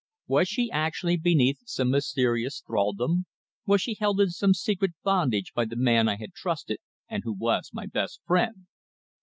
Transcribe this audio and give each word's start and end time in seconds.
Was 0.25 0.47
she 0.47 0.71
actually 0.71 1.15
beneath 1.15 1.59
some 1.67 1.91
mysterious 1.91 2.63
thraldom 2.65 3.27
was 3.67 3.81
she 3.83 3.93
held 3.99 4.19
in 4.19 4.31
some 4.31 4.55
secret 4.55 4.93
bondage 5.03 5.53
by 5.53 5.65
the 5.65 5.75
man 5.75 6.09
I 6.09 6.15
had 6.15 6.33
trusted 6.33 6.79
and 7.07 7.21
who 7.23 7.33
was 7.33 7.69
my 7.71 7.85
best 7.85 8.19
friend? 8.25 8.65